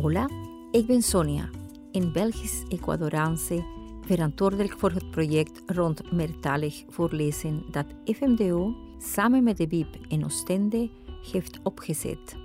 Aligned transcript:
Hola, 0.00 0.28
ik 0.70 0.86
ben 0.86 1.02
Sonia, 1.02 1.50
een 1.92 2.12
Belgisch-Ecuadoraanse 2.12 3.64
verantwoordelijk 4.06 4.78
voor 4.78 4.90
het 4.90 5.10
project 5.10 5.62
rond 5.66 6.12
meertalig 6.12 6.84
voorlezen 6.88 7.64
dat 7.70 7.86
FMDO 8.04 8.74
samen 8.98 9.42
met 9.42 9.56
de 9.56 9.66
BIP 9.66 9.96
in 10.08 10.24
Oostende 10.24 10.90
heeft 11.32 11.58
opgezet. 11.62 12.36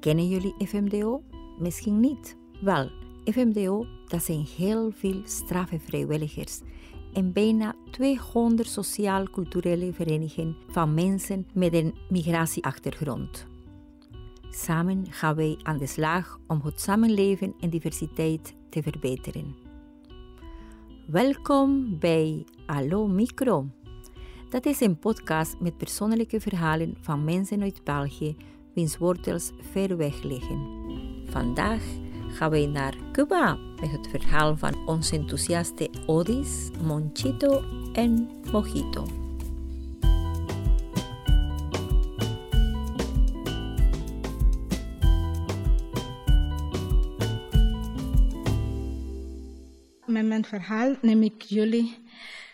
Kennen 0.00 0.28
jullie 0.28 0.54
FMDO? 0.66 1.22
Misschien 1.58 2.00
niet. 2.00 2.36
Wel, 2.60 2.90
FMDO, 3.24 3.86
dat 4.06 4.22
zijn 4.22 4.46
heel 4.56 4.90
veel 4.90 5.20
straffe 5.24 5.80
vrijwilligers 5.80 6.60
en 7.12 7.32
bijna 7.32 7.74
200 7.90 8.68
sociaal-culturele 8.68 9.92
verenigingen 9.92 10.56
van 10.68 10.94
mensen 10.94 11.46
met 11.52 11.74
een 11.74 11.94
migratieachtergrond. 12.08 13.49
Samen 14.50 15.06
gaan 15.10 15.34
wij 15.34 15.58
aan 15.62 15.78
de 15.78 15.86
slag 15.86 16.38
om 16.46 16.60
het 16.64 16.80
samenleven 16.80 17.54
en 17.60 17.70
diversiteit 17.70 18.54
te 18.70 18.82
verbeteren. 18.82 19.56
Welkom 21.06 21.98
bij 21.98 22.44
Allo 22.66 23.06
Micro. 23.06 23.66
Dat 24.48 24.66
is 24.66 24.80
een 24.80 24.98
podcast 24.98 25.60
met 25.60 25.76
persoonlijke 25.76 26.40
verhalen 26.40 26.96
van 27.00 27.24
mensen 27.24 27.62
uit 27.62 27.84
België 27.84 28.36
wiens 28.74 28.98
wortels 28.98 29.50
ver 29.72 29.96
weg 29.96 30.22
liggen. 30.22 30.68
Vandaag 31.24 31.82
gaan 32.28 32.50
wij 32.50 32.66
naar 32.66 32.96
Cuba 33.12 33.58
met 33.80 33.90
het 33.90 34.08
verhaal 34.08 34.56
van 34.56 34.86
onze 34.86 35.16
enthousiaste 35.16 35.90
Odis, 36.06 36.70
Monchito 36.82 37.62
en 37.92 38.28
Mojito. 38.52 39.19
Mijn 50.30 50.44
verhaal 50.44 50.96
neem 51.02 51.22
ik 51.22 51.42
jullie 51.42 51.98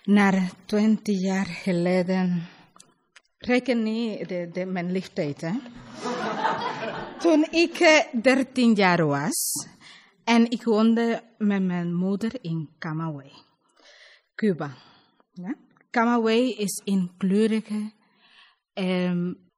naar 0.05 0.53
20 0.65 1.21
jaar 1.21 1.47
geleden. 1.47 2.47
Reken 3.39 3.83
niet 3.83 4.29
de, 4.29 4.67
mijn 4.67 4.93
leeftijd, 4.93 5.41
hè? 5.41 5.53
Toen 7.19 7.47
ik 7.51 8.07
13 8.23 8.75
jaar 8.75 9.07
was 9.07 9.69
en 10.25 10.51
ik 10.51 10.65
woonde 10.65 11.23
met 11.39 11.63
mijn 11.63 11.95
moeder 11.95 12.39
in 12.41 12.69
Camagüey, 12.79 13.33
Cuba. 14.35 14.77
Ja? 15.33 15.57
Camagüey 15.91 16.55
is 16.57 16.83
een 16.85 17.11
kleurige, 17.17 17.93
um, 18.75 19.51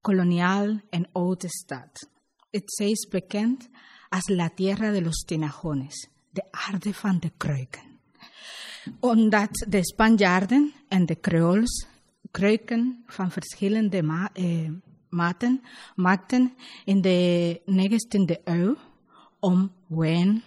koloniaal 0.00 0.80
en 0.90 1.08
oude 1.12 1.48
stad. 1.48 2.08
Het 2.50 2.78
is 2.78 3.08
bekend 3.08 3.68
als 4.08 4.28
La 4.28 4.48
Tierra 4.54 4.90
de 4.92 5.02
los 5.02 5.24
Tinajones, 5.24 6.08
de 6.36 6.44
aarde 6.50 6.94
van 6.94 7.18
de 7.18 7.30
kruiken. 7.36 7.82
Omdat 9.00 9.66
de 9.68 9.84
Spanjaarden 9.84 10.72
en 10.88 11.06
de 11.06 11.20
Creoles 11.20 11.86
kruiken 12.30 13.02
van 13.06 13.30
verschillende 13.30 14.02
ma 14.02 14.30
eh, 14.32 14.70
maten 15.08 15.62
maakten 15.94 16.52
in 16.84 17.00
de 17.00 17.60
19e 17.66 18.42
eeuw 18.44 18.76
om 19.40 19.72
wijn, 19.86 20.42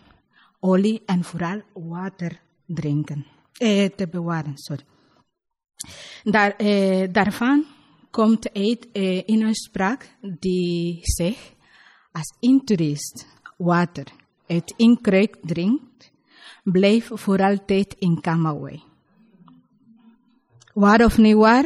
olie 0.59 1.01
en 1.05 1.23
vooral 1.23 1.61
water 1.73 2.41
drinken, 2.65 3.25
eh, 3.57 3.89
te 3.95 4.07
bewaren. 4.07 4.57
Sorry. 4.57 4.83
Daar, 6.23 6.55
eh, 6.55 7.07
daarvan 7.11 7.65
komt 8.11 8.53
uit 8.53 8.91
eh, 8.91 9.21
een 9.25 9.43
uitspraak 9.43 10.15
die 10.39 10.99
zegt, 11.01 11.55
als 12.11 12.59
toerist 12.65 13.27
water 13.57 14.05
uit 14.49 14.73
een 14.77 15.01
kruik 15.01 15.37
drinkt, 15.41 16.11
blijf 16.63 17.11
voor 17.13 17.39
altijd 17.39 17.95
in 17.99 18.21
Camagüey. 18.21 18.79
Waar 20.73 21.05
of 21.05 21.17
niet 21.17 21.35
waar, 21.35 21.65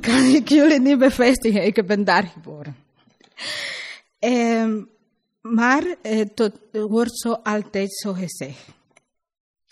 kan 0.00 0.22
ik 0.22 0.48
jullie 0.48 0.80
niet 0.80 0.98
bevestigen. 0.98 1.64
Ik 1.64 1.86
ben 1.86 2.04
daar 2.04 2.26
geboren. 2.26 2.76
Um, 4.18 4.88
maar 5.40 5.96
het 6.02 6.52
wordt 6.72 7.18
zo 7.18 7.32
altijd 7.32 7.94
zo 7.94 8.12
gezegd. 8.12 8.68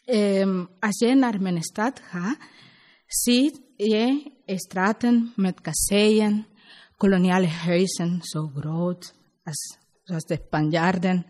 Um, 0.06 0.68
als 0.80 0.98
je 0.98 1.14
naar 1.14 1.40
mijn 1.40 1.62
stad 1.62 2.00
gaat, 2.00 2.36
zie 3.06 3.60
je 3.76 4.30
straten 4.46 5.32
met 5.36 5.60
kasseien, 5.60 6.46
koloniale 6.96 7.46
huizen, 7.46 8.18
zo 8.22 8.50
groot 8.56 9.14
als, 9.44 9.78
zoals 10.02 10.24
de 10.24 10.38
Spanjaarden 10.46 11.26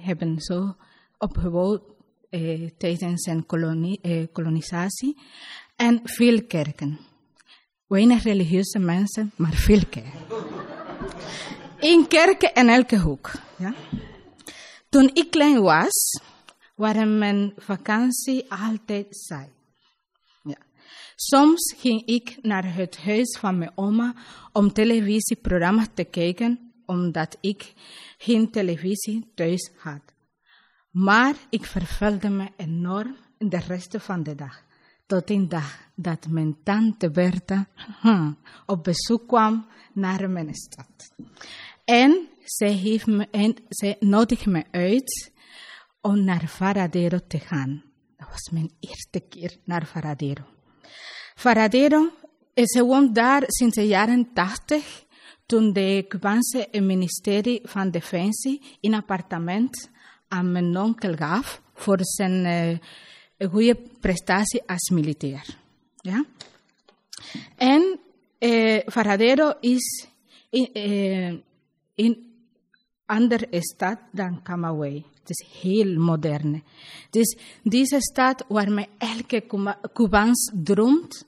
hebben 0.00 0.40
zo 0.40 0.74
opgebouwd 1.18 1.82
eh, 2.30 2.70
tijdens 2.78 3.30
kolonie, 3.46 4.00
eh, 4.02 4.26
kolonisatie. 4.32 5.16
En 5.76 6.00
veel 6.04 6.42
kerken. 6.42 6.98
Weinig 7.86 8.22
religieuze 8.22 8.78
mensen, 8.78 9.32
maar 9.36 9.52
veel 9.52 9.82
kerken. 9.90 10.20
Eén 11.78 12.08
kerk 12.08 12.42
in 12.42 12.68
elke 12.68 12.98
hoek. 12.98 13.30
Ja? 13.58 13.74
Toen 14.88 15.10
ik 15.12 15.30
klein 15.30 15.60
was, 15.60 16.20
waren 16.74 17.18
mijn 17.18 17.52
vakantie 17.56 18.52
altijd 18.52 19.06
saai. 19.10 19.48
Ja. 20.42 20.56
Soms 21.14 21.74
ging 21.78 22.06
ik 22.06 22.38
naar 22.42 22.74
het 22.74 22.96
huis 22.96 23.38
van 23.38 23.58
mijn 23.58 23.72
oma 23.74 24.14
om 24.52 24.72
televisieprogramma's 24.72 25.88
te 25.94 26.04
kijken, 26.04 26.65
omdat 26.86 27.36
ik 27.40 27.72
geen 28.18 28.50
televisie 28.50 29.32
thuis 29.34 29.70
had. 29.76 30.02
Maar 30.90 31.34
ik 31.50 31.64
vervelde 31.64 32.28
me 32.28 32.48
enorm 32.56 33.16
de 33.38 33.58
rest 33.58 33.96
van 33.98 34.22
de 34.22 34.34
dag. 34.34 34.64
Tot 35.06 35.30
een 35.30 35.48
dag 35.48 35.78
dat 35.94 36.26
mijn 36.28 36.56
tante 36.62 37.10
Bertha 37.10 37.66
hm, 38.00 38.32
op 38.66 38.84
bezoek 38.84 39.28
kwam 39.28 39.66
naar 39.92 40.30
mijn 40.30 40.54
stad. 40.54 41.14
En 41.84 42.28
zij, 42.44 42.72
heeft 42.72 43.06
me, 43.06 43.28
en 43.30 43.54
zij 43.68 43.96
nodigde 44.00 44.50
me 44.50 44.64
uit 44.70 45.32
om 46.00 46.24
naar 46.24 46.48
Varadero 46.48 47.18
te 47.28 47.38
gaan. 47.38 47.82
Dat 48.16 48.28
was 48.30 48.50
mijn 48.50 48.70
eerste 48.80 49.20
keer 49.20 49.56
naar 49.64 49.86
Varadero. 49.86 50.44
Varadero 51.34 52.10
is 52.54 52.76
gewoon 52.76 53.12
daar 53.12 53.42
sinds 53.46 53.74
de 53.74 53.86
jaren 53.86 54.32
80, 54.32 55.04
toen 55.46 55.72
de 55.72 56.04
Cubaanse 56.08 56.68
ministerie 56.80 57.60
van 57.64 57.90
Defensie 57.90 58.62
een 58.80 58.94
appartement 58.94 59.90
aan 60.28 60.52
mijn 60.52 60.76
onkel 60.76 61.14
gaf 61.14 61.62
voor 61.74 61.98
zijn 62.00 62.80
uh, 63.38 63.50
goede 63.50 63.76
prestatie 64.00 64.62
als 64.66 64.90
militair. 64.90 65.56
Ja? 65.96 66.24
En 67.56 67.98
eh, 68.38 68.82
Varadero 68.86 69.52
is 69.60 70.08
in, 70.50 70.72
eh, 70.72 71.34
in 71.94 72.34
andere 73.06 73.46
stad 73.50 73.98
dan 74.12 74.42
Camagüey. 74.42 75.04
Het 75.20 75.30
is 75.30 75.46
heel 75.62 75.98
modern. 75.98 76.62
Dus 77.10 77.38
deze 77.62 78.00
stad 78.00 78.44
waarmee 78.48 78.88
elke 78.98 79.44
Cubaans 79.92 80.52
droomt 80.54 81.26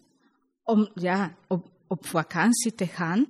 om 0.62 0.88
ja, 0.94 1.34
op, 1.46 1.66
op 1.86 2.06
vakantie 2.06 2.74
te 2.74 2.86
gaan. 2.86 3.26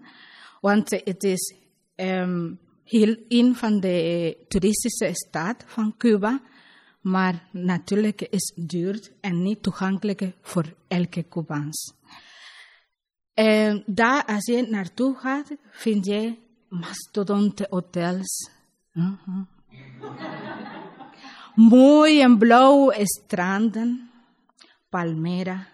Want 0.60 0.90
het 0.90 1.24
is 1.24 1.54
um, 1.96 2.58
heel 2.84 3.16
een 3.28 3.54
van 3.56 3.80
de 3.80 4.36
toeristische 4.48 5.10
stad 5.12 5.64
van 5.66 5.94
Cuba. 5.96 6.40
Maar 7.00 7.48
natuurlijk 7.52 8.22
is 8.22 8.52
duur 8.56 9.10
en 9.20 9.42
niet 9.42 9.62
toegankelijk 9.62 10.32
voor 10.40 10.74
elke 10.88 11.28
Cubaans. 11.28 11.94
Daar, 13.86 14.24
als 14.24 14.46
je 14.46 14.66
naartoe 14.70 15.16
gaat, 15.16 15.50
vind 15.70 16.06
je 16.06 16.36
mastodonte 16.68 17.66
hotels. 17.70 18.50
-huh. 18.92 19.12
Mooi 21.54 22.20
en 22.20 22.38
blauw 22.38 22.92
stranden, 23.02 24.10
Palmera. 24.88 25.66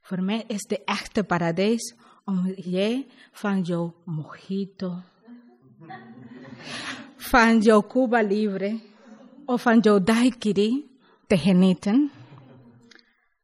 Voor 0.00 0.22
mij 0.22 0.44
is 0.46 0.62
de 0.62 0.84
echte 0.84 1.24
paradijs 1.24 1.94
om 2.28 2.52
jij 2.56 3.06
van 3.32 3.62
jouw 3.62 3.94
mojito, 4.04 4.92
van 7.16 7.60
jouw 7.60 7.86
Cuba 7.86 8.20
Libre 8.22 8.78
of 9.44 9.62
van 9.62 9.80
jouw 9.80 10.02
daiquiri 10.02 10.84
te 11.26 11.38
genieten 11.38 12.10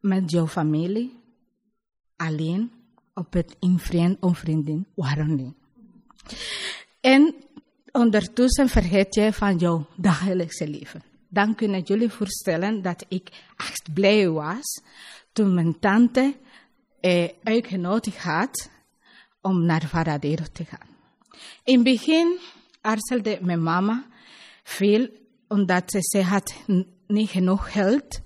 met 0.01 0.31
jouw 0.31 0.47
familie, 0.47 1.13
alleen 2.17 2.71
op 3.15 3.33
het 3.33 3.57
in 3.59 3.79
vriend 3.79 4.21
of 4.21 4.39
vriendin, 4.39 4.87
waarom 4.95 5.35
niet? 5.35 5.55
En 7.01 7.35
ondertussen 7.93 8.69
vergeet 8.69 9.15
je 9.15 9.33
van 9.33 9.57
jouw 9.57 9.87
dagelijkse 9.97 10.69
leven. 10.69 11.03
Dan 11.29 11.55
kunnen 11.55 11.81
jullie 11.81 12.11
voorstellen 12.11 12.83
dat 12.83 13.05
ik 13.09 13.45
echt 13.57 13.93
blij 13.95 14.29
was 14.29 14.83
toen 15.33 15.55
mijn 15.55 15.79
tante 15.79 16.35
eh, 17.01 17.29
uitgenodigd 17.43 18.23
had 18.23 18.73
om 19.45 19.65
naar 19.65 19.83
Varadero 19.87 20.45
te 20.53 20.65
gaan. 20.65 20.89
In 21.65 21.75
het 21.75 21.85
begin 21.85 22.39
aarzelde 22.81 23.39
mijn 23.41 23.63
mama 23.63 24.05
veel 24.63 25.09
omdat 25.49 25.97
ze 25.99 26.23
had 26.23 26.55
niet 27.07 27.31
genoeg 27.31 27.73
geld. 27.73 28.21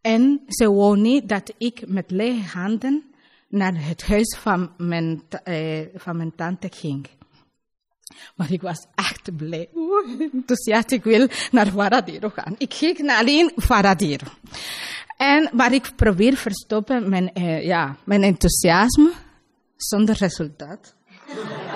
En 0.00 0.40
ze 0.48 0.72
wou 0.72 0.98
niet 0.98 1.28
dat 1.28 1.52
ik 1.58 1.86
met 1.86 2.10
lege 2.10 2.58
handen 2.58 3.04
naar 3.48 3.86
het 3.86 4.06
huis 4.06 4.36
van 4.40 4.72
mijn, 4.76 5.22
uh, 5.48 5.80
van 5.94 6.16
mijn 6.16 6.34
tante 6.34 6.68
ging. 6.74 7.06
Maar 8.34 8.52
ik 8.52 8.62
was 8.62 8.86
echt 8.94 9.36
blij. 9.36 9.68
enthousiast, 10.32 10.90
ik 10.90 11.04
wil 11.04 11.28
naar 11.50 11.66
Varadero 11.66 12.28
gaan. 12.28 12.54
Ik 12.58 12.74
ging 12.74 12.98
naar 12.98 13.18
alleen 13.18 13.52
Varadero. 13.56 14.26
En, 15.16 15.50
maar 15.52 15.72
ik 15.72 15.92
probeer 15.96 16.36
verstoppen 16.36 17.08
mijn, 17.08 17.30
uh, 17.34 17.64
ja, 17.64 17.96
mijn 18.04 18.22
enthousiasme 18.22 19.12
zonder 19.84 20.16
resultaat. 20.16 20.94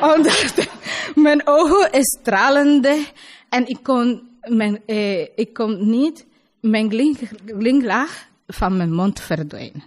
Omdat 0.00 0.68
mijn 1.14 1.46
ogen 1.46 1.88
stralende 2.04 3.06
en 3.48 3.68
ik 3.68 3.82
kon, 3.82 4.28
mijn, 4.40 4.82
uh, 4.86 5.20
ik 5.20 5.52
kon 5.52 5.90
niet 5.90 6.26
mijn 6.60 6.90
glimlach 7.46 8.28
van 8.46 8.76
mijn 8.76 8.92
mond 8.92 9.20
verdwijnen. 9.20 9.82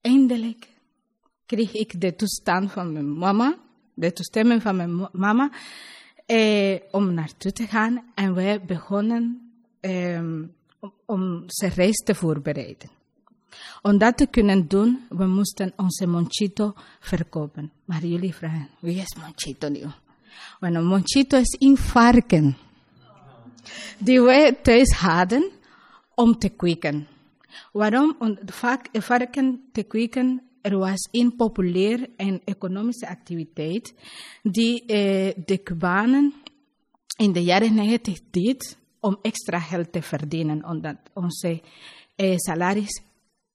Eindelijk 0.00 0.68
kreeg 1.46 1.72
ik 1.72 2.00
de 2.00 2.16
toestand 2.16 2.72
van 2.72 2.92
mijn 2.92 3.18
mama, 3.18 3.58
de 3.94 4.12
toestemming 4.12 4.62
van 4.62 4.76
mijn 4.76 5.08
mama, 5.12 5.50
eh, 6.26 6.80
om 6.90 7.14
naartoe 7.14 7.52
te 7.52 7.66
gaan. 7.66 8.04
En 8.14 8.34
wij 8.34 8.64
begonnen 8.64 9.52
eh, 9.80 10.20
om, 11.04 11.42
zijn 11.46 11.72
reis 11.72 11.96
te 11.96 12.14
voorbereiden. 12.14 12.95
Om 13.82 13.98
dat 13.98 14.16
te 14.16 14.26
kunnen 14.26 14.68
doen, 14.68 15.06
we 15.08 15.26
moesten 15.26 15.72
onze 15.76 16.06
monchito 16.06 16.74
verkopen. 17.00 17.72
Maar 17.84 18.04
jullie 18.04 18.34
vragen, 18.34 18.68
wie 18.80 19.00
is 19.00 19.14
monchito 19.20 19.68
nu? 19.68 19.82
Een 20.60 20.86
monchito 20.86 21.38
is 21.38 21.56
een 21.58 21.76
varken. 21.76 22.56
Die 23.98 24.20
wij 24.20 24.52
thuis 24.52 24.92
hadden 24.92 25.50
om 26.14 26.38
te 26.38 26.48
kweken. 26.48 27.06
Waarom? 27.72 28.16
Om 28.18 28.38
vaak 28.44 28.88
varken 28.92 29.68
te 29.72 29.82
kweken 29.82 30.40
er 30.66 30.78
was 30.78 31.08
een 31.10 31.36
populair 31.36 32.08
en 32.16 32.40
economische 32.44 33.08
activiteit 33.08 33.94
die 34.42 34.86
eh, 34.86 35.34
de 35.46 35.62
Cubanen 35.62 36.34
in 37.16 37.32
de 37.32 37.42
jaren 37.42 37.74
90 37.74 38.18
deed 38.30 38.76
om 39.00 39.18
extra 39.22 39.58
geld 39.60 39.92
te 39.92 40.02
verdienen, 40.02 40.64
omdat 40.64 40.96
onze 41.12 41.60
eh, 42.16 42.36
salaris 42.36 43.02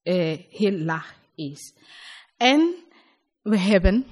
eh, 0.04 0.38
heel 0.50 0.78
laag 0.78 1.16
is. 1.36 1.74
En 2.38 2.76
we 3.42 3.58
hebben 3.58 4.06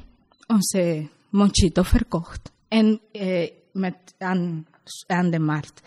onze 0.48 1.10
monchito 1.30 1.84
verkocht 1.84 2.52
en, 2.68 3.02
eh, 3.12 3.50
met, 3.74 3.96
aan, 4.18 4.68
aan 5.08 5.30
de 5.30 5.40
markt. 5.40 5.82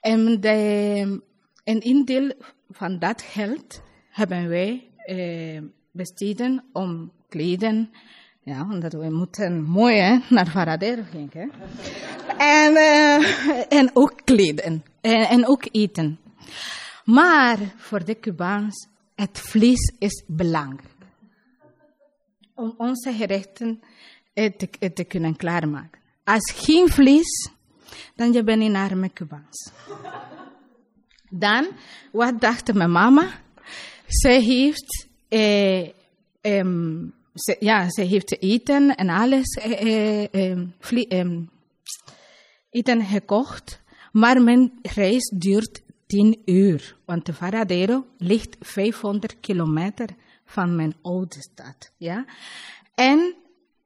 En, 0.00 0.40
de, 0.40 1.22
en 1.64 1.86
een 1.88 2.04
deel 2.04 2.32
van 2.70 2.98
dat 2.98 3.22
geld 3.22 3.82
hebben 4.10 4.48
wij 4.48 4.88
eh, 4.96 5.62
besteden 5.90 6.64
om 6.72 7.12
kleden. 7.28 7.90
Ja, 8.44 8.62
omdat 8.62 8.92
we 8.92 9.10
moeten 9.10 9.62
mooi 9.62 9.96
hè, 9.96 10.18
naar 10.28 10.46
Varadero 10.46 11.02
gaan. 11.02 11.50
En, 12.38 12.72
uh, 12.72 13.78
en 13.78 13.90
ook 13.92 14.20
kleden. 14.24 14.82
En, 15.00 15.28
en 15.28 15.48
ook 15.48 15.68
eten. 15.70 16.18
Maar 17.04 17.58
voor 17.76 18.04
de 18.04 18.18
Cubaans, 18.18 18.88
het 19.22 19.40
vlees 19.40 19.92
is 19.98 20.22
belangrijk. 20.26 20.90
Om 22.54 22.74
onze 22.76 23.12
gerechten 23.12 23.82
te, 24.34 24.92
te 24.94 25.04
kunnen 25.04 25.36
klaarmaken. 25.36 26.00
Als 26.24 26.52
geen 26.54 26.88
vlees, 26.88 27.50
dan 28.14 28.32
je 28.32 28.42
bent 28.44 28.62
een 28.62 28.76
arme 28.76 29.12
Cubaans. 29.12 29.70
Dan, 31.30 31.66
wat 32.12 32.40
dacht 32.40 32.72
mijn 32.72 32.90
mama? 32.90 33.40
Zij 34.06 34.40
heeft 34.40 35.06
eh, 35.28 35.88
um, 36.40 37.14
ze, 37.34 37.56
ja, 37.60 37.90
ze 37.90 38.02
heeft 38.02 38.42
eten 38.42 38.94
en 38.96 39.08
alles 39.08 39.48
eh, 39.54 40.58
um, 41.10 41.50
eten 42.70 43.04
gekocht. 43.04 43.80
Maar 44.12 44.42
mijn 44.42 44.72
reis 44.82 45.32
duurt 45.36 45.81
10 46.12 46.42
uur. 46.44 46.96
Want 47.04 47.26
de 47.26 47.32
Varadero 47.32 48.06
ligt 48.16 48.56
500 48.60 49.40
kilometer 49.40 50.08
van 50.44 50.76
mijn 50.76 50.94
oude 51.02 51.36
stad. 51.38 51.92
Ja? 51.96 52.24
En 52.94 53.34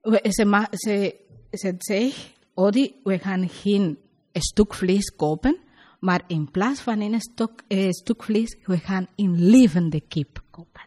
ze, 0.02 0.66
ze, 0.70 1.16
ze 1.50 1.74
zegt, 1.78 2.32
Odi, 2.54 3.00
we 3.04 3.18
gaan 3.18 3.48
geen 3.48 3.98
stuk 4.32 4.74
vlees 4.74 5.14
kopen. 5.16 5.56
Maar 6.00 6.22
in 6.26 6.50
plaats 6.50 6.80
van 6.80 7.00
een 7.00 7.20
stuk, 7.20 7.62
eh, 7.68 7.90
stuk 7.90 8.22
vlees, 8.22 8.56
we 8.64 8.78
gaan 8.78 9.06
een 9.16 9.48
levende 9.48 10.00
kip 10.00 10.42
kopen. 10.50 10.82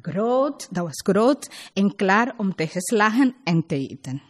Groot, 0.00 0.68
dat 0.74 0.84
was 0.84 1.00
groot 1.02 1.70
en 1.74 1.96
klaar 1.96 2.34
om 2.36 2.54
te 2.54 2.66
geslagen 2.66 3.34
en 3.44 3.66
te 3.66 3.88
eten. 3.88 4.22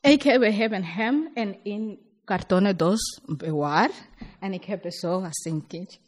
Ik 0.00 0.22
we 0.22 0.52
hebben 0.52 0.84
hem 0.84 1.30
in 1.34 1.58
een 1.62 2.06
kartonnen 2.28 2.76
doos 2.76 3.20
bewaard. 3.26 3.92
En 4.40 4.52
ik 4.52 4.64
heb 4.64 4.92
zo 4.92 5.22
als 5.22 5.44
een 5.44 5.64
kindje 5.66 5.98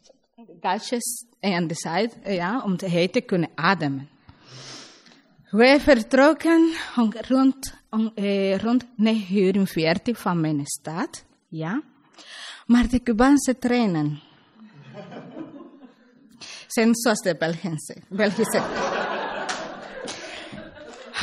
gasjes 0.61 1.25
aan 1.39 1.67
de 1.67 1.75
zijde, 1.75 2.33
ja, 2.33 2.61
om 2.63 2.77
te 2.77 3.23
kunnen 3.25 3.49
ademen. 3.55 4.09
Wij 5.49 5.79
vertrokken 5.79 6.73
rond, 7.27 7.73
eh, 8.15 8.57
rond 8.57 8.85
9 8.95 9.37
uur 9.37 9.67
40 9.67 10.19
van 10.19 10.41
mijn 10.41 10.65
stad, 10.65 11.23
ja. 11.47 11.81
Maar 12.65 12.87
de 12.87 13.03
Cubaanse 13.03 13.57
treinen 13.57 14.21
zijn 16.67 16.95
zoals 16.95 17.19
de 17.19 17.35
Belgische. 17.35 17.97
Belgische. 18.09 18.59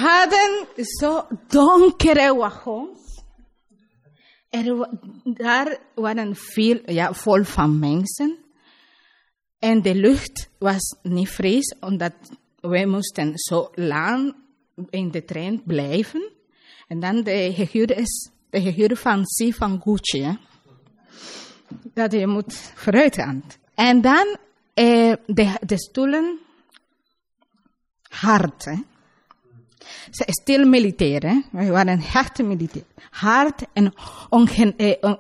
Hadden 0.03 0.67
zo 0.99 1.27
donkere 1.47 2.35
wagons. 2.35 3.08
Er, 4.51 4.89
daar 5.25 5.79
waren 5.95 6.37
veel, 6.37 6.81
ja, 6.87 7.15
vol 7.15 7.45
van 7.45 7.79
mensen. 7.79 8.39
En 9.59 9.83
de 9.83 9.95
lucht 9.95 10.51
was 10.59 10.97
niet 11.03 11.29
fris, 11.29 11.77
omdat 11.81 12.13
wij 12.61 12.87
moesten 12.87 13.33
zo 13.35 13.71
lang 13.75 14.35
in 14.91 15.11
de 15.11 15.25
trein 15.25 15.63
blijven. 15.65 16.31
En 16.87 17.01
dan 17.01 17.23
de 17.23 17.53
gehuur 17.55 17.97
is 17.99 18.31
de 18.51 18.61
gehuur 18.61 18.97
van 18.97 19.23
C 19.23 19.55
van 19.55 19.83
Gucci. 19.83 20.39
Dat 21.95 22.13
je 22.13 22.27
moet 22.27 22.55
vooruit 22.55 23.15
gaan. 23.15 23.45
En 23.75 24.01
dan 24.01 24.37
eh, 24.75 25.13
de, 25.27 25.57
de 25.67 25.79
stoelen 25.79 26.39
hard. 28.09 28.65
Hè? 28.65 28.77
Ze 30.11 30.25
is 30.25 30.41
stil 30.43 30.67
militair. 30.67 31.23
Hè? 31.23 31.41
We 31.53 31.71
waren 31.71 32.01
echt 32.15 32.43
militair. 32.43 32.85
Hard 33.11 33.63
en 33.73 33.93
ongen, 34.29 34.77
eh, 34.77 35.15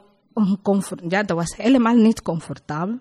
ja, 1.08 1.22
dat 1.22 1.36
was 1.36 1.56
helemaal 1.56 1.96
niet 1.96 2.22
comfortabel. 2.22 2.98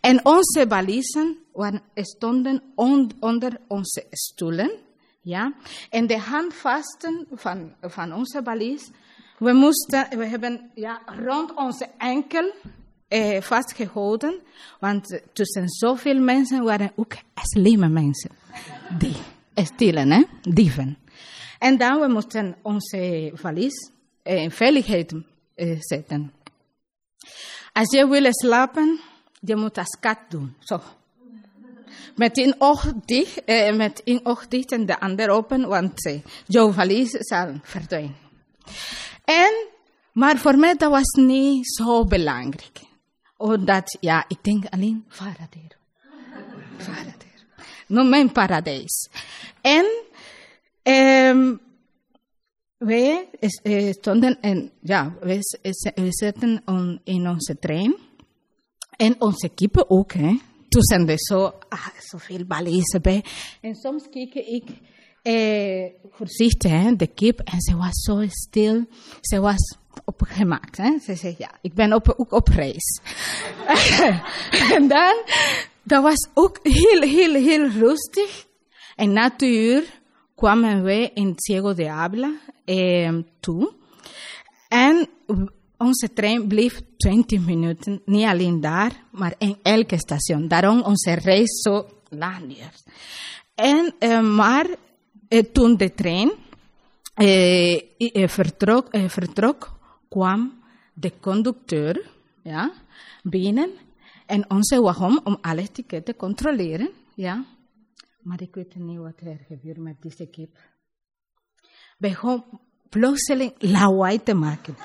En 0.00 0.24
onze 0.24 0.66
baliezen 0.68 1.36
waren, 1.52 1.82
stonden 1.94 2.62
on, 2.74 3.10
onder 3.20 3.60
onze 3.68 4.06
stoelen. 4.10 4.70
Ja? 5.22 5.52
En 5.90 6.06
de 6.06 6.18
handvasten 6.18 7.26
van, 7.32 7.72
van 7.80 8.12
onze 8.14 8.42
balies, 8.42 8.90
we 9.38 9.52
moesten, 9.52 10.18
we 10.18 10.26
hebben 10.26 10.70
ja, 10.74 11.02
rond 11.24 11.54
onze 11.54 11.88
enkel 11.98 12.52
eh, 13.08 13.40
vastgehouden, 13.40 14.40
want 14.80 15.20
tussen 15.32 15.68
zoveel 15.68 16.20
mensen 16.20 16.64
waren 16.64 16.92
ook 16.96 17.12
slimme 17.34 17.88
mensen. 17.88 18.30
Die 18.98 19.16
stelen, 19.54 20.10
hè? 20.10 20.22
dieven. 20.42 20.98
En 21.60 21.78
dan 21.78 22.00
we 22.00 22.08
moesten 22.08 22.56
onze 22.62 23.30
valies 23.34 23.90
eh, 24.22 24.42
in 24.42 24.50
veiligheid 24.50 25.14
eh, 25.54 25.76
zetten. 25.80 26.32
Als 27.72 27.90
je 27.90 28.08
wil 28.08 28.32
slapen, 28.32 29.00
je 29.40 29.56
moet 29.56 29.78
als 29.78 29.96
kat 30.00 30.18
doen. 30.28 30.54
Zo. 30.58 30.80
Met 32.16 32.38
een 32.38 32.54
oog 32.58 32.92
dicht, 33.04 33.44
eh, 33.44 33.76
met 33.76 34.00
een 34.04 34.20
oog 34.22 34.48
dicht 34.48 34.72
en 34.72 34.86
de 34.86 35.00
ander 35.00 35.28
open, 35.28 35.68
want 35.68 36.06
eh, 36.06 36.20
jouw 36.46 36.72
valies 36.72 37.10
zal 37.10 37.54
verdwijnen. 37.62 38.16
En, 39.24 39.66
maar 40.12 40.38
voor 40.38 40.56
mij 40.56 40.76
dat 40.76 40.90
was 40.90 41.24
niet 41.24 41.74
zo 41.76 42.04
belangrijk. 42.04 42.80
Omdat, 43.36 43.96
ja, 44.00 44.24
ik 44.28 44.44
denk 44.44 44.64
alleen 44.70 45.04
Varadero. 45.08 45.76
Varadero. 46.76 47.18
No 47.86 48.04
mijn 48.04 48.32
paradijs. 48.32 49.08
En 49.60 49.99
um, 51.30 51.60
wij 52.78 53.28
stonden 53.92 54.40
en, 54.40 54.70
ja, 54.82 55.14
wij, 55.20 55.40
we 55.94 56.06
zitten 56.08 56.62
on, 56.64 57.00
in 57.04 57.28
onze 57.28 57.58
trein. 57.58 57.96
En 58.96 59.20
onze 59.20 59.48
kippen 59.48 59.90
ook, 59.90 60.12
hè. 60.12 60.38
Toen 60.68 60.82
zijn 60.82 61.08
er 61.08 61.18
zo, 61.18 61.52
ah, 61.68 61.86
zoveel 61.98 62.44
balezen 62.44 63.02
bij. 63.02 63.24
En 63.60 63.74
soms 63.74 64.08
keek 64.10 64.34
ik 64.34 64.64
eh, 65.22 65.86
voorzichtig, 66.10 66.70
hè, 66.70 66.96
de 66.96 67.06
kip. 67.06 67.40
En 67.40 67.60
ze 67.60 67.76
was 67.76 68.02
zo 68.02 68.24
stil. 68.28 68.84
Ze 69.20 69.40
was 69.40 69.76
opgemaakt. 70.04 70.76
Hè? 70.76 70.98
Ze 70.98 71.14
zei, 71.14 71.34
ja, 71.38 71.50
ik 71.62 71.74
ben 71.74 71.92
op, 71.92 72.14
ook 72.16 72.32
op 72.32 72.48
reis. 72.48 73.00
en 74.76 74.88
dan, 74.88 75.24
dat 75.82 76.02
was 76.02 76.28
ook 76.34 76.58
heel, 76.62 77.00
heel, 77.00 77.34
heel 77.34 77.68
rustig. 77.68 78.46
En 78.96 79.12
na 79.12 79.30
twee 79.36 79.74
uur 79.74 79.99
kwamen 80.40 80.82
wij 80.82 81.10
in 81.14 81.32
Ciego 81.36 81.74
de 81.74 81.88
Habla 81.88 82.32
eh, 82.64 83.18
toe. 83.40 83.72
En 84.68 85.08
onze 85.76 86.12
trein 86.12 86.46
bleef 86.46 86.80
20 86.96 87.40
minuten, 87.40 88.02
niet 88.04 88.24
alleen 88.24 88.60
daar, 88.60 88.92
maar 89.10 89.34
in 89.38 89.56
elke 89.62 89.98
station. 89.98 90.48
Daarom 90.48 90.82
onze 90.82 91.12
reis 91.12 91.60
zo 91.62 91.86
lang. 92.08 92.56
En, 93.54 93.94
uh, 93.98 94.20
maar 94.36 94.66
uh, 95.28 95.42
toen 95.52 95.76
de 95.76 95.94
trein 95.94 96.30
vertrok, 98.28 98.88
vertrok, 99.06 99.72
kwam 100.08 100.52
de 100.94 101.12
conducteur 101.20 102.10
ja, 102.42 102.72
binnen 103.22 103.70
en 104.26 104.50
onze 104.50 104.80
wagon 104.80 105.20
om 105.24 105.38
alle 105.40 105.72
tickets 105.72 106.04
te 106.04 106.16
controleren. 106.16 106.90
Ja. 107.14 107.44
Maar 108.22 108.40
ik 108.40 108.54
weet 108.54 108.74
niet 108.74 108.98
wat 108.98 109.20
er 109.24 109.38
gebeurt 109.48 109.78
met 109.78 110.02
deze 110.02 110.26
kip. 110.26 110.58
Begon 111.98 112.44
plotseling 112.88 113.52
lawaai 113.58 114.22
te 114.22 114.34
maken. 114.34 114.76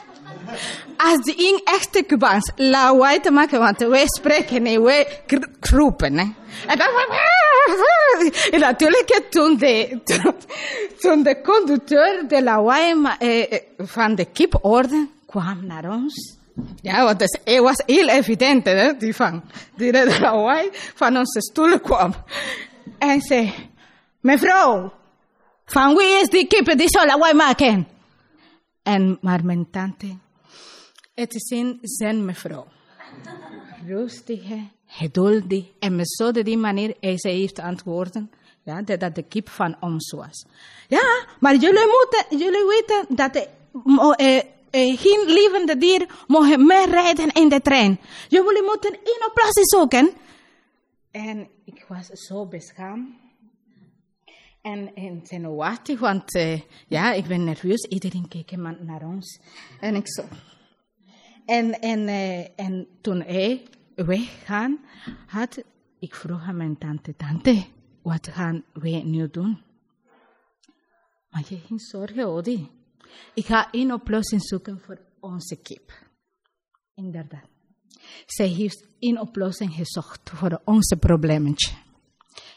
Als 0.97 1.23
die 1.23 1.35
in 1.35 1.61
echte 1.63 2.05
Cubans 2.05 2.51
lawaai 2.55 3.19
te 3.19 3.31
maken, 3.31 3.59
want 3.59 3.79
wij 3.79 4.03
spreken 4.05 4.65
en 4.65 4.83
wij 4.83 5.21
roepen. 5.59 6.17
En 6.17 6.35
dan 6.77 6.87
en 8.51 8.59
natuurlijk 8.69 9.27
toen 9.29 9.57
de, 9.57 10.01
toen 11.01 11.23
de 11.23 11.41
conducteur 11.41 12.27
de 12.27 12.43
lawaai 12.43 12.93
eh, 13.19 13.59
van 13.77 14.15
de 14.15 14.25
kip 14.25 14.57
orde 14.61 15.07
kwam 15.25 15.65
naar 15.65 15.89
ons. 15.89 16.37
Ja, 16.81 17.03
want 17.03 17.19
het 17.19 17.59
was 17.59 17.81
heel 17.85 18.07
evident, 18.07 18.65
hè, 18.65 18.97
die 18.97 19.15
van 19.15 19.43
die 19.75 19.91
de 19.91 20.17
lawaai 20.19 20.69
van 20.71 21.17
onze 21.17 21.41
stoel 21.41 21.79
kwam. 21.79 22.13
En 22.97 23.21
zei, 23.21 23.53
mevrouw, 24.19 24.93
van 25.65 25.95
wie 25.95 26.21
is 26.21 26.29
die 26.29 26.47
kip 26.47 26.77
die 26.77 26.89
zo 26.89 27.05
lawaai 27.05 27.33
maken? 27.33 27.87
En 28.83 29.17
maar 29.21 29.45
mijn 29.45 29.69
tante, 29.71 30.17
het 31.15 31.33
is 31.33 31.49
een 31.49 31.79
zijn 31.81 32.25
mevrouw. 32.25 32.67
Rustige, 33.85 34.67
geduldig. 34.87 35.65
En 35.79 35.95
met 35.95 36.09
zo 36.09 36.31
die 36.31 36.57
manier 36.57 36.95
hij 36.99 37.17
ze 37.17 37.29
heeft 37.29 37.59
antwoorden 37.59 38.31
ja, 38.65 38.81
dat, 38.81 39.15
de 39.15 39.23
kip 39.23 39.49
van 39.49 39.75
ons 39.79 40.11
was. 40.11 40.45
Ja, 40.87 41.25
maar 41.39 41.55
jullie, 41.55 41.87
moeten, 41.87 42.37
jullie 42.37 42.65
weten 42.65 43.15
dat 43.15 43.33
de, 43.33 43.47
eh, 44.15 44.37
eh, 44.37 44.99
geen 44.99 45.23
levende 45.25 45.77
dier 45.77 46.07
mogen 46.27 46.65
meer 46.65 46.89
rijden 46.89 47.31
in 47.31 47.49
de 47.49 47.61
trein. 47.61 47.99
Jullie 48.29 48.63
moeten 48.63 48.91
één 48.91 49.27
oplossing 49.29 49.67
zoeken. 49.67 50.13
En 51.15 51.49
ik 51.63 51.85
was 51.87 52.07
zo 52.07 52.47
beschaamd. 52.47 53.15
En, 54.61 54.93
en 54.93 55.21
zenuwachtig, 55.23 55.99
want 55.99 56.35
uh, 56.35 56.61
ja, 56.87 57.13
ik 57.13 57.25
ben 57.25 57.43
nerveus. 57.43 57.81
Iedereen 57.81 58.27
keek 58.27 58.51
naar 58.55 59.05
ons. 59.05 59.39
En 59.79 59.95
ik 59.95 60.07
zo. 60.07 60.23
En, 61.45 61.79
en, 61.79 61.99
uh, 61.99 62.59
en 62.59 62.87
toen 63.01 63.21
hij 63.21 63.67
weggaan 63.95 64.79
had, 65.27 65.63
ik 65.99 66.15
vroeg 66.15 66.41
aan 66.41 66.57
mijn 66.57 66.77
tante, 66.77 67.15
tante, 67.15 67.65
wat 68.01 68.27
gaan 68.27 68.63
wij 68.73 69.03
nu 69.03 69.29
doen? 69.29 69.61
Maar 71.29 71.43
je 71.49 71.57
geen 71.57 71.79
zorgen, 71.79 72.27
Odi. 72.27 72.69
Ik 73.33 73.45
ga 73.45 73.71
één 73.71 73.91
oplossing 73.91 74.43
zoeken 74.43 74.79
voor 74.79 74.99
onze 75.19 75.61
kip. 75.61 75.91
Inderdaad. 76.93 77.54
Zij 78.25 78.47
heeft 78.47 78.85
één 78.99 79.19
oplossing 79.19 79.73
gezocht 79.73 80.19
voor 80.23 80.61
onze 80.63 80.95
probleempje. 80.97 81.71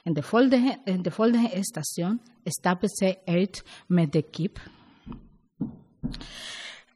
En 0.04 0.12
de 0.12 0.22
volgende, 0.22 0.78
in 0.84 1.02
de 1.02 1.10
volgende 1.10 1.58
station 1.60 2.20
stapte 2.44 2.88
zij 2.88 3.18
uit 3.24 3.64
met 3.86 4.12
de 4.12 4.22
kip. 4.22 4.60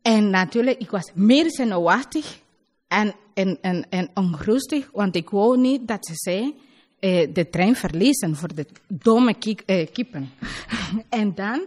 En 0.03 0.31
natuurlijk, 0.31 0.79
ik 0.79 0.91
was 0.91 1.11
meer 1.15 1.51
zenuwachtig 1.51 2.41
en, 2.89 3.15
en, 3.35 3.59
en, 3.61 3.87
en 3.91 4.11
onrustig, 4.15 4.91
want 4.93 5.17
ik 5.17 5.31
wou 5.31 5.59
niet 5.59 5.89
dat 5.89 6.07
ze 6.07 6.55
eh, 6.99 7.35
de 7.35 7.49
trein 7.51 7.77
verliezen 7.77 8.37
voor 8.37 8.55
de 8.55 8.67
domme 8.89 9.37
eh, 9.67 9.87
kippen. 9.93 10.31
en 11.09 11.35
dan, 11.35 11.67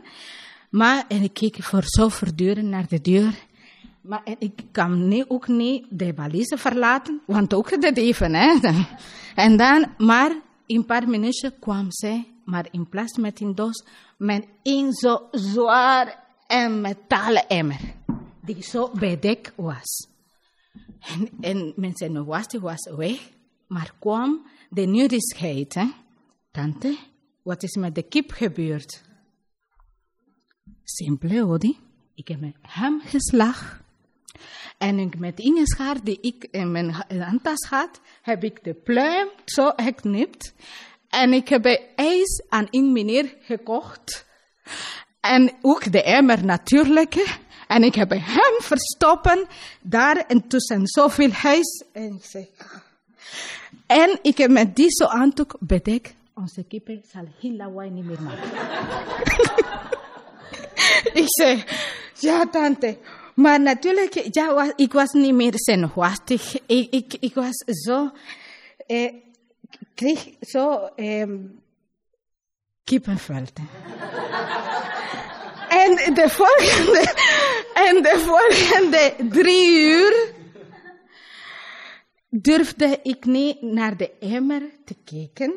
maar 0.70 1.06
ik 1.08 1.34
keek 1.34 1.64
voor 1.64 1.84
zo 1.86 2.10
voortdurend 2.10 2.68
naar 2.68 2.88
de 2.88 3.02
deur. 3.02 3.34
Maar 4.08 4.24
ik 4.40 4.62
kan 4.72 5.08
niet, 5.08 5.26
ook 5.28 5.48
niet 5.48 5.86
de 5.90 6.14
valise 6.16 6.58
verlaten, 6.58 7.22
want 7.26 7.54
ook 7.54 7.82
dat 7.82 7.98
even. 7.98 8.34
Hè. 8.34 8.60
En 9.36 9.58
dan, 9.58 9.86
maar 9.98 10.32
in 10.66 10.76
een 10.76 10.86
paar 10.86 11.10
minuten 11.10 11.60
kwam 11.60 11.86
zij, 11.90 12.28
maar 12.46 12.68
in 12.72 12.90
plaats 12.90 13.18
met 13.18 13.42
een 13.42 13.56
doos, 13.56 13.84
met 14.18 14.48
een 14.64 14.94
zo 14.94 15.28
zwaar 15.32 16.24
en 16.48 16.82
metalen 16.82 17.48
emmer, 17.48 17.80
die 18.42 18.64
zo 18.64 18.92
bedekt 18.94 19.54
was. 19.56 20.08
En, 21.00 21.30
en 21.42 21.74
mijn 21.76 21.96
zenuwachtig 21.96 22.62
was 22.62 22.90
weg, 22.96 23.30
maar 23.68 23.94
kwam 24.00 24.48
de 24.70 24.82
nieuwsgierigheid. 24.82 25.74
Hè? 25.74 25.86
Tante, 26.52 26.98
wat 27.44 27.64
is 27.64 27.76
met 27.76 27.96
de 27.96 28.04
kip 28.04 28.32
gebeurd? 28.32 29.02
Simpel, 30.84 31.50
Odi. 31.50 31.78
Ik 32.14 32.28
heb 32.28 32.40
hem 32.62 33.02
geslagen. 33.02 33.85
En 34.78 35.00
ik 35.00 35.20
met 35.20 35.40
een 35.40 35.68
schaar 35.68 36.04
die 36.04 36.18
ik 36.22 36.48
in 36.52 36.72
mijn 36.72 36.92
handtas 37.10 37.70
had, 37.70 38.00
heb 38.22 38.44
ik 38.44 38.64
de 38.64 38.74
pluim 38.74 39.28
zo 39.46 39.72
geknipt. 39.76 40.54
En 41.10 41.34
ik 41.34 41.50
heb 41.50 41.66
ijs 41.96 42.44
aan 42.50 42.68
een 42.70 42.92
meneer 42.92 43.36
gekocht. 43.42 44.26
En 45.20 45.52
ook 45.62 45.92
de 45.92 46.04
emmer 46.04 46.46
natuurlijk. 46.46 47.40
En 47.68 47.84
ik 47.84 47.96
heb 47.96 48.10
hem 48.10 48.62
verstoppen 48.62 49.48
daar 49.82 50.18
en 50.18 50.48
tussen 50.48 50.88
zoveel 50.88 51.32
huis. 51.32 51.84
En 51.92 52.14
ik 52.14 52.26
zeg, 52.26 52.48
en 53.88 54.20
ik 54.22 54.38
heb 54.38 54.50
met 54.50 54.76
deze 54.76 55.10
aandoek 55.10 55.56
bedekt, 55.60 56.14
onze 56.34 56.64
kippen 56.64 57.04
zal 57.12 57.28
heel 57.40 57.56
lawaai 57.56 57.90
niet 57.90 58.06
meer 58.06 58.22
maken. 58.22 58.50
ik 61.22 61.26
zeg, 61.26 61.66
ja 62.20 62.46
tante, 62.52 62.98
maar 63.36 63.62
natuurlijk, 63.62 64.28
ja, 64.32 64.74
ik 64.76 64.94
was 64.94 65.12
niet 65.12 65.34
meer 65.34 65.54
zenuwachtig. 65.56 66.56
Ik, 66.66 66.94
ik, 66.94 67.14
ik 67.20 67.34
was 67.34 67.64
zo, 67.66 68.12
eh, 68.88 69.14
kreeg 69.96 70.30
zo 70.42 70.90
eh, 70.96 71.30
kippenvel. 72.84 73.36
en 75.84 76.14
de 76.14 76.30
volgende, 76.30 77.14
en 77.74 78.04
de 78.04 78.20
volgende 78.20 79.14
drie 79.30 79.80
uur 79.80 80.34
durfde 82.30 83.00
ik 83.04 83.26
niet 83.26 83.62
naar 83.62 83.98
de 83.98 84.12
emmer 84.20 84.62
te 84.86 84.96
kijken, 85.04 85.54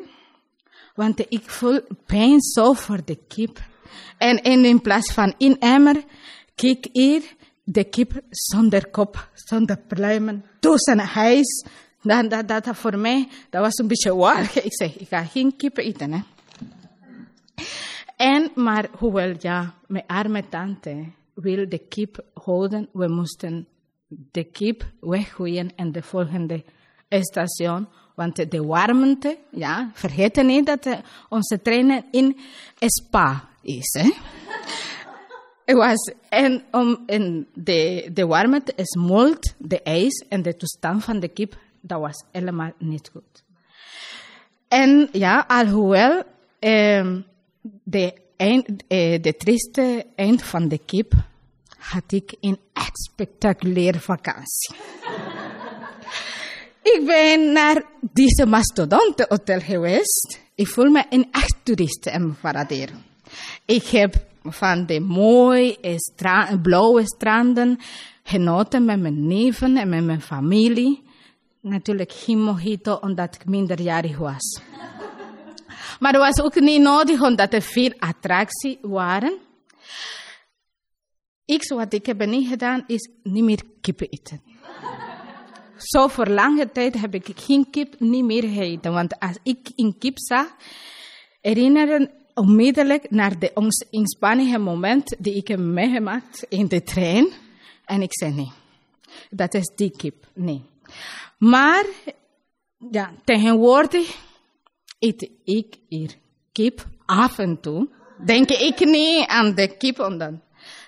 want 0.95 1.25
ik 1.29 1.49
voel 1.49 1.81
pijn 2.05 2.41
zo 2.41 2.73
voor 2.73 3.05
de 3.05 3.17
kip. 3.27 3.59
En 4.17 4.43
in 4.43 4.81
plaats 4.81 5.13
van 5.13 5.33
in 5.37 5.59
emmer, 5.59 6.03
keek 6.55 6.85
ik 6.85 7.35
de 7.71 7.83
kip 7.83 8.21
zonder 8.29 8.89
kop, 8.89 9.29
zonder 9.33 9.77
pluimen, 9.77 10.45
tussen 10.59 10.99
huis. 10.99 11.65
Dat, 12.01 12.29
dat, 12.29 12.47
dat 12.47 12.77
voor 12.77 12.97
mij, 12.97 13.27
dat 13.49 13.61
was 13.61 13.77
een 13.77 13.87
beetje 13.87 14.15
waar. 14.15 14.51
Ik 14.63 14.75
zeg, 14.75 14.97
ik 14.97 15.07
ga 15.07 15.23
geen 15.23 15.55
kippen 15.55 15.83
eten. 15.83 16.11
Hè. 16.11 16.19
En, 18.15 18.51
maar 18.55 18.89
hoewel, 18.97 19.35
ja, 19.39 19.73
mijn 19.87 20.03
arme 20.07 20.43
tante 20.49 21.05
wil 21.33 21.69
de 21.69 21.77
kip 21.77 22.23
houden, 22.33 22.89
we 22.93 23.07
moesten 23.07 23.67
de 24.07 24.43
kip 24.43 24.83
weggooien 24.99 25.75
en 25.75 25.91
de 25.91 26.01
volgende 26.01 26.63
station. 27.09 27.87
Want 28.15 28.51
de 28.51 28.63
warmte, 28.63 29.37
ja, 29.51 29.91
vergeet 29.93 30.43
niet 30.43 30.65
dat 30.65 30.87
onze 31.29 31.61
trein 31.61 32.05
in 32.11 32.37
Spa 32.79 33.49
is. 33.61 33.97
Hè? 33.99 34.09
Het 35.69 35.77
was, 35.77 36.13
en, 36.29 36.63
om, 36.71 37.03
en 37.05 37.47
de, 37.53 38.09
de 38.13 38.25
warmte 38.25 38.73
smolt 38.75 39.53
de 39.57 39.81
ijs 39.81 40.25
en 40.29 40.41
de 40.41 40.55
toestand 40.55 41.03
van 41.03 41.19
de 41.19 41.27
kip, 41.27 41.57
dat 41.81 41.99
was 41.99 42.23
helemaal 42.31 42.71
niet 42.77 43.09
goed. 43.11 43.43
En 44.67 45.09
ja, 45.11 45.45
alhoewel 45.47 46.23
eh, 46.59 47.15
de, 47.83 48.13
eind, 48.37 48.67
eh, 48.87 49.21
de 49.21 49.35
trieste 49.37 50.05
eind 50.15 50.43
van 50.43 50.67
de 50.67 50.77
kip 50.85 51.13
had 51.77 52.11
ik 52.11 52.35
een 52.41 52.59
echt 52.73 52.99
spectaculaire 53.11 53.99
vakantie. 53.99 54.75
ik 56.93 57.03
ben 57.05 57.51
naar 57.51 57.83
deze 57.99 58.45
mastodonte 58.45 59.25
hotel 59.27 59.59
geweest. 59.59 60.39
Ik 60.55 60.67
voel 60.67 60.89
me 60.89 61.05
een 61.09 61.27
echt 61.31 61.55
toerist 61.63 62.05
in 62.05 62.35
Varadero. 62.39 62.93
Ik 63.65 63.87
heb 63.87 64.27
van 64.43 64.85
de 64.85 64.99
mooie 64.99 65.77
blauwe 66.61 67.05
stranden 67.05 67.79
genoten 68.23 68.85
met 68.85 68.99
mijn 68.99 69.27
neven 69.27 69.77
en 69.77 69.89
met 69.89 70.03
mijn 70.03 70.21
familie. 70.21 71.03
Natuurlijk 71.61 72.11
geen 72.11 72.41
mojito, 72.41 72.93
omdat 72.93 73.35
ik 73.35 73.45
minderjarig 73.45 74.17
was. 74.17 74.61
maar 75.99 76.13
het 76.13 76.21
was 76.21 76.41
ook 76.45 76.59
niet 76.59 76.81
nodig, 76.81 77.21
omdat 77.21 77.53
er 77.53 77.61
veel 77.61 77.93
attracties 77.99 78.77
waren. 78.81 79.37
Ik, 81.45 81.67
wat 81.67 81.93
ik 81.93 82.05
heb 82.05 82.25
niet 82.25 82.47
gedaan, 82.47 82.83
is 82.87 83.09
niet 83.23 83.43
meer 83.43 83.61
kippen 83.81 84.09
eten. 84.09 84.41
Zo 85.77 86.07
voor 86.07 86.27
lange 86.27 86.71
tijd 86.71 86.99
heb 86.99 87.13
ik 87.13 87.27
geen 87.35 87.69
kip 87.69 87.99
niet 87.99 88.25
meer 88.25 88.43
gegeten. 88.43 88.93
Want 88.93 89.19
als 89.19 89.37
ik 89.43 89.71
een 89.75 89.95
kip 89.97 90.19
zag, 90.19 90.55
herinneren 91.41 92.11
onmiddellijk 92.39 93.09
naar 93.09 93.39
de 93.39 93.51
inspanningen 93.89 94.61
moment 94.61 95.15
die 95.19 95.33
ik 95.33 95.47
heb 95.47 95.59
meegemaakt 95.59 96.45
in 96.49 96.67
de 96.67 96.83
trein. 96.83 97.27
En 97.85 98.01
ik 98.01 98.13
zei 98.13 98.33
nee, 98.33 98.51
dat 99.29 99.53
is 99.53 99.71
die 99.75 99.91
kip, 99.97 100.27
nee. 100.33 100.63
Maar 101.37 101.85
ja, 102.91 103.11
tegenwoordig 103.23 104.17
eet 104.99 105.29
ik 105.43 105.75
hier 105.87 106.15
kip 106.51 106.87
af 107.05 107.37
en 107.37 107.59
toe. 107.59 107.87
Denk 108.25 108.49
ik 108.49 108.79
niet 108.79 109.27
aan 109.27 109.55
de 109.55 109.77
kip 109.77 109.97
dan. 109.97 110.41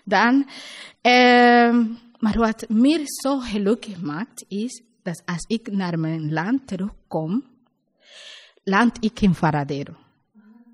dan 0.04 0.50
eh, 1.02 1.76
maar 2.20 2.38
wat 2.38 2.70
meer 2.70 3.02
zo 3.04 3.40
gelukkig 3.40 4.02
maakt, 4.02 4.46
is 4.48 4.82
dat 5.04 5.22
als 5.26 5.46
ik 5.48 5.72
naar 5.72 6.00
mijn 6.00 6.34
land 6.34 6.68
terugkom, 6.68 7.46
land 8.64 8.98
ik 9.04 9.22
in 9.22 9.34
Varadero. 9.34 10.01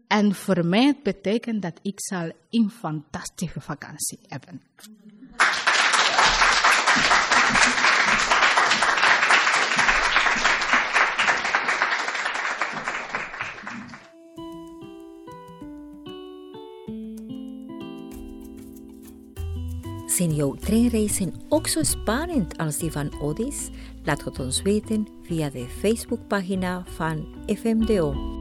En 0.08 0.36
voor 0.36 0.66
mij 0.66 1.00
betekent 1.04 1.62
dat 1.62 1.80
ik 1.82 2.02
zal 2.02 2.32
een 2.50 2.70
fantastische 2.70 3.62
vakantie 3.62 4.20
hebben. 4.28 4.62
Zijn 20.18 20.36
jouw 20.36 20.54
treinreizen 20.56 21.34
ook 21.50 21.68
zo 21.68 21.84
spannend 21.84 22.58
als 22.58 22.78
die 22.78 22.92
van 22.92 23.22
Odis? 23.22 23.70
Laat 24.04 24.24
het 24.24 24.40
ons 24.40 24.62
weten 24.62 25.08
via 25.22 25.50
de 25.50 25.68
Facebookpagina 25.68 26.84
van 26.86 27.28
FMDO. 27.48 28.37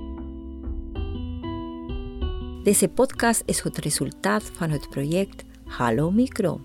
Deze 2.67 2.89
podcast 2.89 3.43
is 3.45 3.61
het 3.61 3.79
resultaat 3.79 4.43
van 4.43 4.71
het 4.71 4.89
project 4.91 5.45
Hallo 5.65 6.11
Micro. 6.11 6.61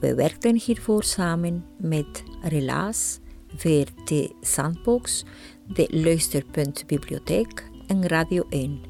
We 0.00 0.14
werkten 0.14 0.56
hiervoor 0.56 1.02
samen 1.02 1.64
met 1.78 2.22
Relaas, 2.42 3.18
VRT 3.56 4.32
Sandbox, 4.40 5.24
de 5.66 5.86
Luisterpunt 5.90 6.86
Bibliotheek 6.86 7.70
en 7.86 8.06
Radio 8.06 8.46
1, 8.48 8.80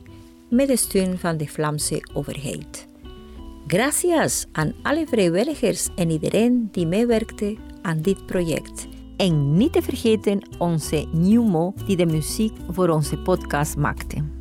met 0.51 0.69
de 0.69 0.77
steun 0.77 1.19
van 1.19 1.37
de 1.37 1.47
Vlaamse 1.47 2.09
overheid. 2.15 2.89
Gracias 3.67 4.47
aan 4.53 4.75
alle 4.83 5.07
vrijwilligers 5.07 5.89
en 5.97 6.11
iedereen 6.11 6.69
die 6.73 6.87
meewerkte 6.87 7.57
aan 7.83 8.01
dit 8.01 8.27
project. 8.27 8.87
En 9.17 9.57
niet 9.57 9.73
te 9.73 9.83
vergeten 9.83 10.49
onze 10.59 11.07
Mo 11.13 11.75
die 11.87 11.97
de 11.97 12.07
muziek 12.07 12.57
voor 12.69 12.89
onze 12.89 13.19
podcast 13.19 13.77
maakte. 13.77 14.40